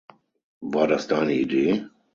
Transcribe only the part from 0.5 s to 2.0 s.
War das deine Idee?